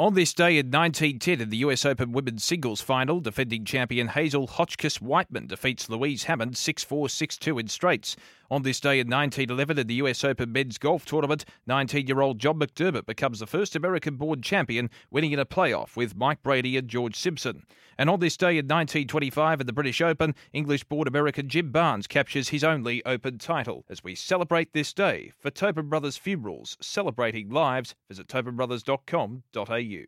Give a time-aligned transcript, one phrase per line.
[0.00, 4.46] On this day in 1910, in the US Open Women's Singles Final, defending champion Hazel
[4.46, 8.16] Hotchkiss Wightman defeats Louise Hammond 6 4 6 2 in straights.
[8.52, 12.40] On this day in 1911, at the US Open Men's Golf Tournament, 19 year old
[12.40, 16.76] John McDermott becomes the first American born champion, winning in a playoff with Mike Brady
[16.76, 17.62] and George Simpson.
[17.96, 22.08] And on this day in 1925, at the British Open, English born American Jim Barnes
[22.08, 23.84] captures his only Open title.
[23.88, 30.06] As we celebrate this day, for Tobin Brothers Funerals, celebrating lives, visit tobinbrothers.com.au.